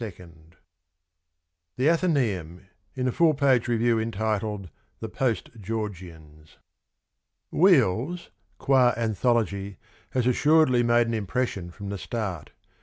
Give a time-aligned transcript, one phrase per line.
[1.77, 2.61] THE A THENAEUM.
[2.95, 6.57] (In a full page review entitled the' Post Georgians.'
[7.63, 9.77] )'Wheels' qua anthology,
[10.13, 12.49] has assuredly made an impression from the start.